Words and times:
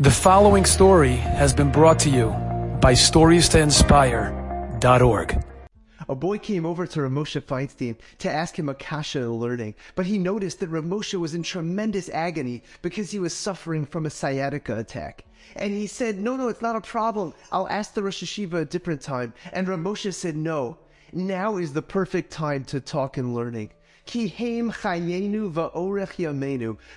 The 0.00 0.12
following 0.12 0.64
story 0.64 1.16
has 1.16 1.52
been 1.52 1.72
brought 1.72 1.98
to 2.00 2.08
you 2.08 2.28
by 2.80 2.92
StoriesToInspire.org. 2.92 5.44
A 6.08 6.14
boy 6.14 6.38
came 6.38 6.64
over 6.64 6.86
to 6.86 7.02
Rav 7.02 7.10
Moshe 7.10 7.40
Feinstein 7.40 7.96
to 8.18 8.30
ask 8.30 8.56
him 8.56 8.68
a 8.68 8.76
kasha 8.76 9.28
learning, 9.28 9.74
but 9.96 10.06
he 10.06 10.16
noticed 10.16 10.60
that 10.60 10.68
Rav 10.68 10.84
Moshe 10.84 11.18
was 11.18 11.34
in 11.34 11.42
tremendous 11.42 12.08
agony 12.10 12.62
because 12.80 13.10
he 13.10 13.18
was 13.18 13.34
suffering 13.34 13.84
from 13.84 14.06
a 14.06 14.10
sciatica 14.10 14.78
attack. 14.78 15.24
And 15.56 15.72
he 15.72 15.88
said, 15.88 16.16
no, 16.16 16.36
no, 16.36 16.46
it's 16.46 16.62
not 16.62 16.76
a 16.76 16.80
problem. 16.80 17.34
I'll 17.50 17.66
ask 17.66 17.94
the 17.94 18.04
Rosh 18.04 18.22
HaYeshiva 18.22 18.54
a 18.54 18.66
different 18.66 19.00
time. 19.00 19.34
And 19.52 19.66
Rav 19.66 19.80
Moshe 19.80 20.14
said, 20.14 20.36
no, 20.36 20.78
now 21.12 21.56
is 21.56 21.72
the 21.72 21.82
perfect 21.82 22.30
time 22.30 22.62
to 22.66 22.78
talk 22.78 23.16
and 23.16 23.34
learning. 23.34 23.72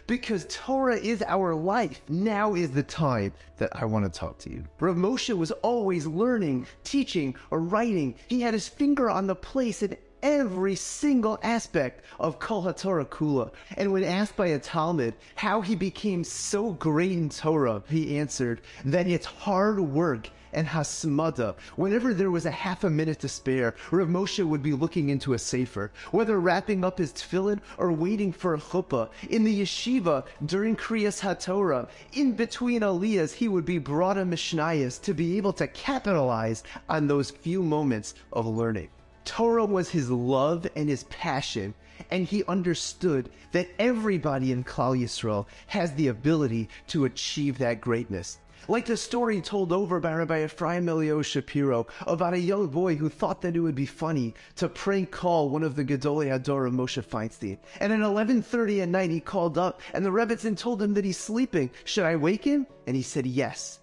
Because 0.08 0.46
Torah 0.50 0.98
is 0.98 1.24
our 1.28 1.54
life. 1.54 2.02
Now 2.08 2.56
is 2.56 2.72
the 2.72 2.84
time 2.84 3.34
that 3.58 3.70
I 3.76 3.86
want 3.86 4.06
to 4.06 4.20
talk 4.20 4.38
to 4.40 4.50
you. 4.50 4.64
Rav 4.80 4.96
Moshe 4.96 5.38
was 5.38 5.52
always 5.52 6.08
learning, 6.08 6.68
teaching, 6.84 7.36
or 7.50 7.60
writing. 7.60 8.16
He 8.28 8.42
had 8.42 8.54
his 8.54 8.68
finger 8.68 9.10
on 9.10 9.28
the 9.28 9.36
place 9.36 9.84
in 9.84 9.98
every 10.24 10.76
single 10.76 11.40
aspect 11.44 12.04
of 12.20 12.40
Kol 12.40 12.64
HaTorah 12.64 13.06
Kula. 13.08 13.52
And 13.78 13.92
when 13.92 14.04
asked 14.04 14.36
by 14.36 14.48
a 14.48 14.60
talmid 14.60 15.14
how 15.36 15.62
he 15.62 15.76
became 15.76 16.24
so 16.24 16.74
great 16.74 17.12
in 17.12 17.30
Torah, 17.30 17.84
he 17.90 18.18
answered 18.18 18.62
that 18.86 19.08
it's 19.08 19.26
hard 19.26 19.80
work 19.80 20.30
and 20.54 20.68
hasmada. 20.68 21.56
Whenever 21.76 22.14
there 22.14 22.32
was 22.32 22.46
a 22.46 22.52
half 22.52 22.84
a 22.84 22.90
minute 22.90 23.20
to 23.20 23.30
spare, 23.30 23.74
Rav 23.90 24.08
Moshe 24.08 24.46
would 24.46 24.62
be 24.62 24.74
looking 24.74 25.10
into 25.10 25.34
a 25.34 25.40
sefer, 25.40 25.92
whether 26.12 26.40
wrapping 26.40 26.84
up 26.84 26.98
his 26.98 27.14
tefillin 27.14 27.60
or 27.78 27.92
waiting 27.92 28.32
for 28.32 28.54
a 28.54 28.60
chuppah. 28.60 29.10
In 29.30 29.44
the 29.44 29.62
yeshiva, 29.62 30.26
during 30.46 30.76
Kriyas 30.76 31.22
HaTorah, 31.22 31.88
in 32.14 32.34
between 32.34 32.82
aliyahs, 32.82 33.34
he 33.34 33.48
would 33.48 33.66
be 33.66 33.78
brought 33.78 34.18
a 34.18 34.26
mishnayos 34.26 35.02
to 35.04 35.14
be 35.14 35.38
able 35.38 35.54
to 35.54 35.68
capitalize 35.68 36.64
on 36.90 37.08
those 37.08 37.32
few 37.32 37.64
moments 37.64 38.14
of 38.34 38.46
learning. 38.46 38.90
Torah 39.26 39.66
was 39.66 39.90
his 39.90 40.10
love 40.10 40.68
and 40.76 40.90
his 40.90 41.04
passion, 41.06 41.74
and 42.10 42.26
he 42.26 42.44
understood 42.46 43.30
that 43.52 43.70
everybody 43.78 44.52
in 44.52 44.64
Klal 44.64 45.00
Yisrael 45.00 45.46
has 45.68 45.94
the 45.94 46.08
ability 46.08 46.70
to 46.88 47.06
achieve 47.06 47.58
that 47.58 47.82
greatness. 47.82 48.40
Like 48.68 48.86
the 48.86 48.96
story 48.96 49.42
told 49.42 49.74
over 49.74 50.00
by 50.00 50.14
Rabbi 50.14 50.46
Ephraim 50.46 50.88
Elio 50.88 51.22
Shapiro 51.22 51.88
about 52.06 52.36
a 52.36 52.40
young 52.40 52.68
boy 52.68 52.96
who 52.96 53.10
thought 53.10 53.42
that 53.42 53.56
it 53.56 53.60
would 53.60 53.76
be 53.76 53.88
funny 53.88 54.36
to 54.56 54.70
prank 54.70 55.12
call 55.12 55.50
one 55.50 55.64
of 55.64 55.76
the 55.76 55.84
Gedolei 55.84 56.28
Hador 56.30 56.68
of 56.68 56.74
Moshe 56.74 57.04
Feinstein. 57.04 57.58
And 57.80 57.92
at 57.92 58.00
11.30 58.00 58.84
at 58.84 58.90
night 58.90 59.10
he 59.10 59.20
called 59.20 59.58
up 59.58 59.82
and 59.94 60.06
the 60.06 60.12
Rebbetzin 60.12 60.56
told 60.56 60.82
him 60.82 60.94
that 60.94 61.06
he's 61.06 61.18
sleeping. 61.18 61.72
Should 61.86 62.06
I 62.06 62.16
wake 62.16 62.44
him? 62.44 62.68
And 62.86 62.96
he 62.96 63.02
said 63.02 63.26
yes. 63.26 63.81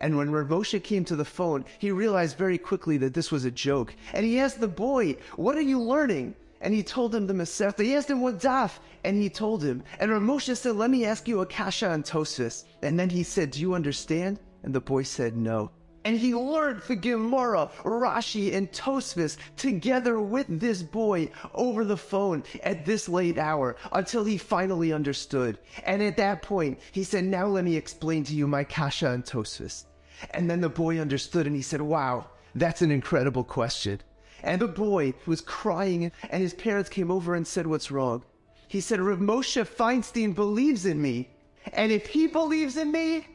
And 0.00 0.16
when 0.16 0.30
Rav 0.30 0.48
Moshe 0.48 0.82
came 0.82 1.04
to 1.06 1.16
the 1.16 1.24
phone, 1.24 1.64
he 1.78 1.90
realized 1.90 2.36
very 2.36 2.58
quickly 2.58 2.98
that 2.98 3.14
this 3.14 3.30
was 3.30 3.44
a 3.44 3.50
joke. 3.50 3.94
And 4.12 4.24
he 4.24 4.38
asked 4.38 4.60
the 4.60 4.68
boy, 4.68 5.16
what 5.36 5.56
are 5.56 5.62
you 5.62 5.80
learning? 5.80 6.34
and 6.60 6.74
he 6.74 6.82
told 6.82 7.14
him 7.14 7.26
the 7.26 7.34
Masechta. 7.34 7.84
He 7.84 7.94
asked 7.94 8.10
him 8.10 8.20
what 8.20 8.40
daf, 8.40 8.78
and 9.04 9.22
he 9.22 9.30
told 9.30 9.62
him. 9.62 9.82
And 10.00 10.10
Rav 10.10 10.22
Moshe 10.22 10.56
said, 10.56 10.76
"Let 10.76 10.90
me 10.90 11.04
ask 11.04 11.28
you 11.28 11.40
a 11.40 11.46
kasha 11.46 11.88
on 11.88 12.02
Tosfos." 12.02 12.64
And 12.82 12.98
then 12.98 13.10
he 13.10 13.22
said, 13.22 13.52
"Do 13.52 13.60
you 13.60 13.74
understand?" 13.74 14.40
And 14.62 14.74
the 14.74 14.80
boy 14.80 15.04
said, 15.04 15.36
"No." 15.36 15.70
And 16.08 16.18
he 16.18 16.34
learned 16.34 16.80
the 16.88 16.96
Gemara, 16.96 17.70
Rashi, 17.84 18.54
and 18.54 18.72
Tosfos 18.72 19.36
together 19.58 20.18
with 20.18 20.46
this 20.48 20.82
boy 20.82 21.30
over 21.54 21.84
the 21.84 21.98
phone 21.98 22.44
at 22.62 22.86
this 22.86 23.10
late 23.10 23.36
hour 23.36 23.76
until 23.92 24.24
he 24.24 24.38
finally 24.38 24.90
understood. 24.90 25.58
And 25.84 26.02
at 26.02 26.16
that 26.16 26.40
point, 26.40 26.78
he 26.92 27.04
said, 27.04 27.24
Now 27.24 27.46
let 27.46 27.62
me 27.62 27.76
explain 27.76 28.24
to 28.24 28.34
you 28.34 28.46
my 28.46 28.64
Kasha 28.64 29.10
and 29.10 29.22
Tosfos. 29.22 29.84
And 30.30 30.48
then 30.48 30.62
the 30.62 30.70
boy 30.70 30.98
understood 30.98 31.46
and 31.46 31.54
he 31.54 31.60
said, 31.60 31.82
Wow, 31.82 32.28
that's 32.54 32.80
an 32.80 32.90
incredible 32.90 33.44
question. 33.44 34.00
And 34.42 34.62
the 34.62 34.66
boy 34.66 35.12
was 35.26 35.42
crying, 35.42 36.10
and 36.30 36.40
his 36.40 36.54
parents 36.54 36.88
came 36.88 37.10
over 37.10 37.34
and 37.34 37.46
said, 37.46 37.66
What's 37.66 37.90
wrong? 37.90 38.24
He 38.66 38.80
said, 38.80 39.00
Rav 39.00 39.18
Moshe 39.18 39.62
Feinstein 39.62 40.34
believes 40.34 40.86
in 40.86 41.02
me. 41.02 41.28
And 41.70 41.92
if 41.92 42.06
he 42.06 42.28
believes 42.28 42.78
in 42.78 42.92
me, 42.92 43.26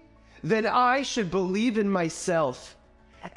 then 0.43 0.65
I 0.65 1.01
should 1.01 1.31
believe 1.31 1.77
in 1.77 1.89
myself. 1.89 2.75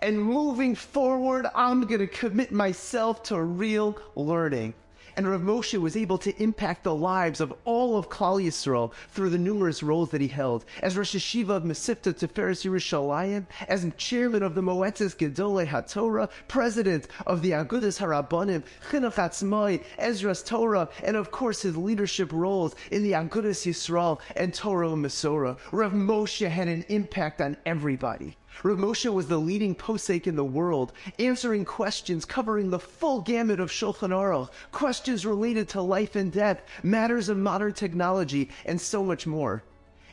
And 0.00 0.20
moving 0.20 0.74
forward, 0.74 1.46
I'm 1.54 1.82
going 1.82 2.00
to 2.00 2.08
commit 2.08 2.50
myself 2.50 3.22
to 3.24 3.40
real 3.40 3.96
learning 4.16 4.74
and 5.16 5.28
Rav 5.28 5.40
Moshe 5.40 5.80
was 5.80 5.96
able 5.96 6.18
to 6.18 6.42
impact 6.42 6.84
the 6.84 6.94
lives 6.94 7.40
of 7.40 7.54
all 7.64 7.96
of 7.96 8.10
Klal 8.10 8.42
Yisrael 8.42 8.92
through 9.10 9.30
the 9.30 9.38
numerous 9.38 9.82
roles 9.82 10.10
that 10.10 10.20
he 10.20 10.28
held 10.28 10.64
as 10.82 10.96
Rosh 10.96 11.14
HaYeshiva 11.14 11.48
of 11.50 11.62
Mesivta 11.62 12.12
Tiferes 12.12 12.64
Yerushalayim, 12.64 13.46
as 13.68 13.86
chairman 13.96 14.42
of 14.42 14.54
the 14.54 14.60
Moetzes 14.60 15.16
Gedolei 15.16 15.66
HaTorah, 15.66 16.28
president 16.48 17.08
of 17.26 17.40
the 17.40 17.52
Agudas 17.52 17.98
Harabanim, 17.98 18.62
Chinuch 18.90 19.14
Atzmai, 19.14 19.82
Ezras 19.98 20.44
Torah, 20.44 20.88
and 21.02 21.16
of 21.16 21.30
course 21.30 21.62
his 21.62 21.76
leadership 21.76 22.30
roles 22.32 22.74
in 22.90 23.02
the 23.02 23.12
Agudas 23.12 23.64
Yisrael 23.64 24.20
and 24.36 24.52
Torah 24.52 24.88
Umesorah. 24.88 25.56
Rav 25.72 25.92
Moshe 25.92 26.48
had 26.48 26.68
an 26.68 26.84
impact 26.88 27.40
on 27.40 27.56
everybody. 27.64 28.36
Rav 28.62 28.78
Moshe 28.78 29.12
was 29.12 29.28
the 29.28 29.38
leading 29.38 29.74
posek 29.74 30.26
in 30.26 30.34
the 30.34 30.44
world, 30.44 30.90
answering 31.18 31.66
questions 31.66 32.24
covering 32.24 32.70
the 32.70 32.78
full 32.78 33.20
gamut 33.20 33.60
of 33.60 33.70
Shulchan 33.70 34.12
Aruch, 34.12 34.48
questions 34.72 35.26
related 35.26 35.68
to 35.68 35.82
life 35.82 36.16
and 36.16 36.32
death, 36.32 36.62
matters 36.82 37.28
of 37.28 37.36
modern 37.36 37.74
technology, 37.74 38.48
and 38.64 38.80
so 38.80 39.04
much 39.04 39.26
more. 39.26 39.62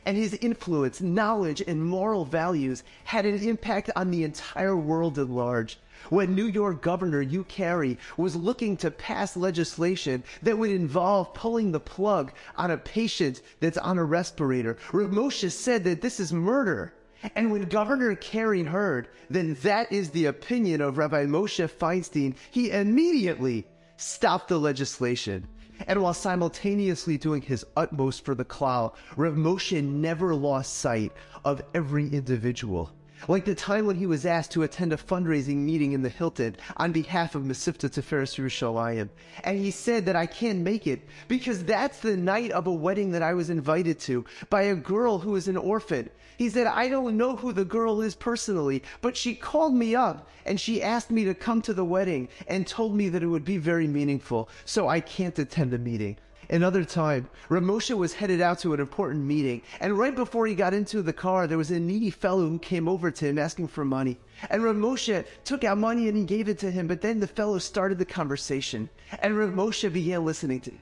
And 0.06 0.18
his 0.18 0.34
influence, 0.34 1.00
knowledge, 1.00 1.62
and 1.66 1.86
moral 1.86 2.26
values 2.26 2.84
had 3.06 3.26
an 3.26 3.42
impact 3.42 3.90
on 3.96 4.12
the 4.12 4.26
entire 4.26 4.76
world 4.76 5.18
at 5.18 5.30
large. 5.30 5.80
When 6.10 6.36
New 6.36 6.48
York 6.48 6.82
Governor 6.82 7.22
Hugh 7.22 7.46
Carey 7.46 7.98
was 8.18 8.36
looking 8.36 8.76
to 8.78 8.92
pass 8.92 9.38
legislation 9.38 10.22
that 10.42 10.58
would 10.58 10.70
involve 10.70 11.34
pulling 11.34 11.72
the 11.72 11.80
plug 11.80 12.34
on 12.58 12.72
a 12.72 12.78
patient 12.78 13.42
that's 13.62 13.78
on 13.78 13.98
a 13.98 14.04
respirator, 14.04 14.76
Rav 14.92 15.12
Moshe 15.12 15.50
said 15.50 15.86
that 15.86 16.02
this 16.02 16.20
is 16.20 16.34
murder. 16.34 16.92
And 17.36 17.52
when 17.52 17.64
Governor 17.64 18.16
Carey 18.16 18.64
heard, 18.64 19.10
then 19.30 19.56
that 19.62 19.92
is 19.92 20.10
the 20.10 20.26
opinion 20.26 20.82
of 20.82 20.98
Rabbi 20.98 21.26
Moshe 21.26 21.70
Feinstein, 21.70 22.36
he 22.52 22.72
immediately 22.72 23.66
stopped 23.98 24.50
the 24.50 24.60
legislation. 24.60 25.48
And 25.88 26.02
while 26.02 26.14
simultaneously 26.14 27.18
doing 27.18 27.42
his 27.42 27.66
utmost 27.76 28.24
for 28.26 28.36
the 28.36 28.46
klal, 28.46 28.94
Rav 29.18 29.34
Moshe 29.34 29.84
never 29.84 30.36
lost 30.36 30.76
sight 30.76 31.12
of 31.44 31.62
every 31.74 32.08
individual. 32.10 32.92
Like 33.30 33.46
the 33.46 33.56
time 33.56 33.86
when 33.86 33.96
he 33.96 34.06
was 34.06 34.26
asked 34.26 34.52
to 34.52 34.64
attend 34.64 34.92
a 34.92 34.98
fundraising 34.98 35.58
meeting 35.58 35.94
in 35.94 36.02
the 36.02 36.10
Hilton 36.10 36.58
on 36.76 36.92
behalf 36.92 37.36
of 37.36 37.44
Mesivta 37.44 37.90
Tiferes 37.90 38.36
Yerushalayim. 38.36 39.08
And 39.46 39.58
he 39.58 39.72
said 39.72 40.06
that 40.08 40.18
I 40.18 40.26
can't 40.26 40.60
make 40.60 40.88
it 40.88 41.08
because 41.30 41.64
that's 41.64 42.00
the 42.00 42.18
night 42.18 42.52
of 42.52 42.68
a 42.68 42.74
wedding 42.74 43.12
that 43.12 43.24
I 43.24 43.34
was 43.34 43.50
invited 43.50 43.98
to 44.02 44.26
by 44.50 44.64
a 44.64 44.76
girl 44.76 45.20
who 45.20 45.38
is 45.38 45.48
an 45.48 45.56
orphan. 45.56 46.10
He 46.38 46.50
said, 46.50 46.68
I 46.68 46.90
don't 46.90 47.16
know 47.16 47.38
who 47.38 47.54
the 47.54 47.64
girl 47.64 48.02
is 48.02 48.14
personally, 48.14 48.84
but 49.00 49.16
she 49.16 49.36
called 49.36 49.74
me 49.74 49.96
up 49.96 50.28
and 50.46 50.60
she 50.60 50.84
asked 50.84 51.10
me 51.10 51.24
to 51.24 51.34
come 51.34 51.62
to 51.62 51.74
the 51.74 51.86
wedding 51.86 52.28
and 52.48 52.68
told 52.68 52.94
me 52.94 53.08
that 53.08 53.24
it 53.24 53.28
would 53.28 53.46
be 53.46 53.58
very 53.58 53.88
meaningful, 53.88 54.50
so 54.66 54.90
I 54.90 55.00
can't 55.00 55.40
attend 55.40 55.72
the 55.72 55.78
meeting. 55.78 56.18
Another 56.54 56.86
time, 56.86 57.28
Rav 57.50 57.64
Moshe 57.64 57.98
was 57.98 58.14
headed 58.14 58.40
out 58.40 58.60
to 58.60 58.76
an 58.76 58.80
important 58.80 59.26
meeting, 59.26 59.64
and 59.80 59.98
right 59.98 60.16
before 60.16 60.46
he 60.46 60.54
got 60.54 60.72
into 60.72 61.02
the 61.02 61.12
car, 61.12 61.48
there 61.48 61.58
was 61.58 61.72
a 61.72 61.80
needy 61.80 62.12
fellow 62.12 62.48
who 62.48 62.60
came 62.60 62.88
over 62.88 63.10
to 63.10 63.26
him 63.26 63.40
asking 63.40 63.70
for 63.70 63.84
money. 63.84 64.20
And 64.52 64.64
Rav 64.64 64.76
Moshe 64.76 65.26
took 65.46 65.64
out 65.64 65.80
money 65.80 66.08
and 66.08 66.16
he 66.16 66.24
gave 66.24 66.48
it 66.48 66.60
to 66.60 66.70
him, 66.70 66.86
but 66.86 67.02
then 67.02 67.20
the 67.20 67.26
fellow 67.26 67.58
started 67.58 67.98
the 67.98 68.06
conversation, 68.06 68.88
and 69.24 69.36
Rav 69.36 69.50
Moshe 69.50 69.92
began 69.92 70.26
listening 70.26 70.62
to 70.62 70.70
him. 70.70 70.80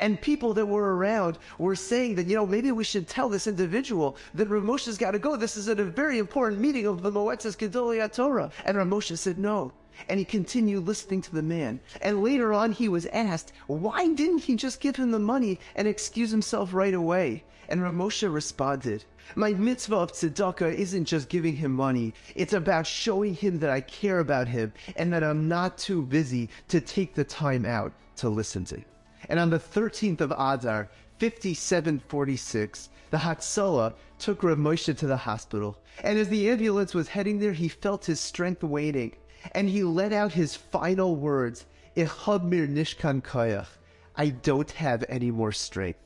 And 0.00 0.20
people 0.20 0.54
that 0.54 0.66
were 0.66 0.96
around 0.96 1.38
were 1.58 1.76
saying 1.76 2.16
that, 2.16 2.26
you 2.26 2.36
know, 2.36 2.46
maybe 2.46 2.72
we 2.72 2.84
should 2.84 3.08
tell 3.08 3.28
this 3.28 3.46
individual 3.46 4.16
that 4.34 4.48
Rav 4.48 4.62
Moshe's 4.62 4.98
got 4.98 5.12
to 5.12 5.18
go. 5.18 5.36
This 5.36 5.56
is 5.56 5.68
at 5.68 5.80
a 5.80 5.84
very 5.84 6.18
important 6.18 6.60
meeting 6.60 6.86
of 6.86 7.02
the 7.02 7.10
Moetzes 7.10 7.56
Gedolei 7.56 8.12
Torah. 8.12 8.50
And 8.64 8.76
Rav 8.76 8.86
Moshe 8.86 9.16
said, 9.16 9.38
no, 9.38 9.72
and 10.08 10.18
he 10.18 10.24
continued 10.24 10.86
listening 10.86 11.22
to 11.22 11.34
the 11.34 11.42
man. 11.42 11.80
And 12.02 12.22
later 12.22 12.52
on, 12.52 12.72
he 12.72 12.88
was 12.88 13.06
asked, 13.06 13.52
why 13.66 14.08
didn't 14.12 14.44
he 14.44 14.56
just 14.56 14.80
give 14.80 14.96
him 14.96 15.10
the 15.10 15.18
money 15.18 15.58
and 15.74 15.88
excuse 15.88 16.30
himself 16.30 16.74
right 16.74 16.94
away? 16.94 17.44
And 17.68 17.82
Rav 17.82 17.94
Moshe 17.94 18.32
responded, 18.32 19.04
my 19.34 19.52
mitzvah 19.52 19.96
of 19.96 20.12
tzedakah 20.12 20.72
isn't 20.74 21.06
just 21.06 21.28
giving 21.28 21.56
him 21.56 21.72
money. 21.72 22.14
It's 22.36 22.52
about 22.52 22.86
showing 22.86 23.34
him 23.34 23.58
that 23.58 23.70
I 23.70 23.80
care 23.80 24.20
about 24.20 24.46
him 24.46 24.72
and 24.94 25.12
that 25.12 25.24
I'm 25.24 25.48
not 25.48 25.78
too 25.78 26.02
busy 26.02 26.48
to 26.68 26.80
take 26.80 27.14
the 27.14 27.24
time 27.24 27.64
out 27.64 27.92
to 28.16 28.28
listen 28.28 28.64
to. 28.66 28.82
And 29.28 29.40
on 29.40 29.50
the 29.50 29.58
13th 29.58 30.20
of 30.20 30.30
Adar, 30.32 30.88
5746, 31.18 32.90
the 33.10 33.18
Hatzalah 33.18 33.94
took 34.18 34.42
Rav 34.42 34.58
Moshe 34.58 34.96
to 34.96 35.06
the 35.06 35.16
hospital. 35.16 35.78
And 36.02 36.18
as 36.18 36.28
the 36.28 36.50
ambulance 36.50 36.94
was 36.94 37.08
heading 37.08 37.38
there, 37.38 37.52
he 37.52 37.68
felt 37.68 38.04
his 38.04 38.20
strength 38.20 38.62
waning 38.62 39.16
and 39.52 39.68
he 39.68 39.82
let 39.84 40.12
out 40.12 40.32
his 40.32 40.56
final 40.56 41.16
words, 41.16 41.66
Ichabmir 41.96 42.68
Nishkan 42.68 43.22
Koyach. 43.22 43.68
I 44.16 44.30
don't 44.30 44.70
have 44.72 45.04
any 45.08 45.30
more 45.30 45.52
strength. 45.52 45.98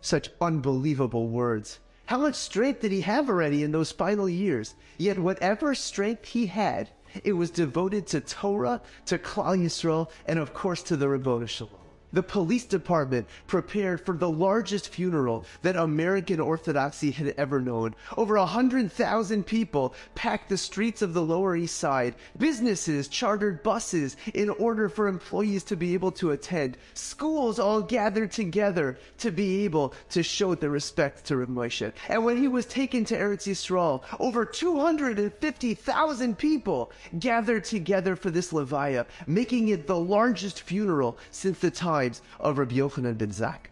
Such 0.00 0.30
unbelievable 0.40 1.28
words. 1.28 1.80
How 2.06 2.18
much 2.18 2.34
strength 2.34 2.80
did 2.80 2.92
he 2.92 3.00
have 3.02 3.28
already 3.28 3.62
in 3.62 3.72
those 3.72 3.92
final 3.92 4.28
years? 4.28 4.74
Yet 4.96 5.18
whatever 5.18 5.74
strength 5.74 6.26
he 6.26 6.46
had, 6.46 6.90
it 7.24 7.32
was 7.32 7.50
devoted 7.50 8.06
to 8.08 8.20
Torah, 8.20 8.80
to 9.06 9.18
Klal 9.18 9.58
Yisrael, 9.58 10.10
and 10.26 10.38
of 10.38 10.54
course 10.54 10.82
to 10.84 10.96
the 10.96 11.06
Shel 11.46 11.68
Olam. 11.68 11.85
The 12.12 12.22
police 12.22 12.64
department 12.64 13.26
prepared 13.48 14.06
for 14.06 14.16
the 14.16 14.30
largest 14.30 14.90
funeral 14.90 15.44
that 15.62 15.76
American 15.76 16.38
Orthodoxy 16.38 17.10
had 17.10 17.34
ever 17.36 17.60
known. 17.60 17.94
Over 18.16 18.36
a 18.36 18.46
hundred 18.46 18.92
thousand 18.92 19.44
people 19.44 19.92
packed 20.14 20.48
the 20.48 20.56
streets 20.56 21.02
of 21.02 21.14
the 21.14 21.22
Lower 21.22 21.56
East 21.56 21.76
Side. 21.76 22.14
Businesses 22.38 23.08
chartered 23.08 23.62
buses 23.62 24.16
in 24.34 24.50
order 24.50 24.88
for 24.88 25.08
employees 25.08 25.64
to 25.64 25.76
be 25.76 25.94
able 25.94 26.12
to 26.12 26.30
attend. 26.30 26.78
Schools 26.94 27.58
all 27.58 27.82
gathered 27.82 28.30
together 28.30 28.98
to 29.18 29.32
be 29.32 29.64
able 29.64 29.92
to 30.10 30.22
show 30.22 30.54
their 30.54 30.70
respect 30.70 31.24
to 31.24 31.36
Rav 31.36 31.48
Moshe. 31.48 31.92
And 32.08 32.24
when 32.24 32.36
he 32.36 32.48
was 32.48 32.66
taken 32.66 33.04
to 33.06 33.16
Eretz 33.16 33.48
Yisrael, 33.48 34.02
over 34.20 34.44
250,000 34.44 36.38
people 36.38 36.92
gathered 37.18 37.64
together 37.64 38.14
for 38.14 38.30
this 38.30 38.52
Levaya, 38.52 39.06
making 39.26 39.68
it 39.68 39.88
the 39.88 39.98
largest 39.98 40.62
funeral 40.62 41.18
since 41.30 41.58
the 41.58 41.70
time 41.70 42.05
times 42.06 42.22
of 42.40 42.58
Rabbi 42.58 42.76
Yochanan 42.76 43.18
ben 43.18 43.30
Zakkai. 43.30 43.70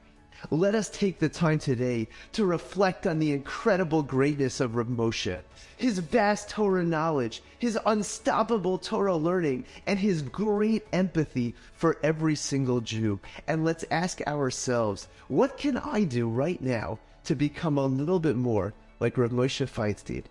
Let 0.51 0.75
us 0.75 0.91
take 0.91 1.19
the 1.19 1.29
time 1.29 1.59
today 1.59 2.07
to 2.33 2.45
reflect 2.45 3.07
on 3.07 3.19
the 3.19 3.33
incredible 3.33 4.03
greatness 4.03 4.61
of 4.61 4.77
Rav 4.77 4.89
Moshe, 4.89 5.39
his 5.77 6.01
vast 6.01 6.51
Torah 6.51 6.85
knowledge, 6.85 7.43
his 7.59 7.79
unstoppable 7.87 8.77
Torah 8.77 9.17
learning, 9.17 9.65
and 9.87 9.99
his 9.99 10.21
great 10.21 10.87
empathy 10.93 11.55
for 11.73 11.97
every 12.03 12.35
single 12.35 12.83
Jew. 12.83 13.21
And 13.49 13.65
let's 13.65 13.87
ask 13.91 14.21
ourselves, 14.27 15.09
what 15.29 15.57
can 15.57 15.79
I 15.79 16.05
do 16.05 16.29
right 16.29 16.61
now 16.61 16.99
to 17.25 17.35
become 17.35 17.79
a 17.79 17.87
little 17.87 18.21
bit 18.21 18.37
more 18.37 18.75
like 19.01 19.17
Rav 19.17 19.31
Moshe 19.31 19.67
Feinstein? 19.67 20.25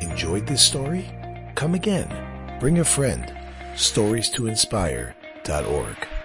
Enjoyed 0.00 0.46
this 0.46 0.64
story? 0.64 1.10
Come 1.56 1.74
again. 1.74 2.60
Bring 2.60 2.78
a 2.78 2.84
friend. 2.84 3.34
Stories 3.74 4.30
to 4.30 4.46
inspire.org. 4.46 6.17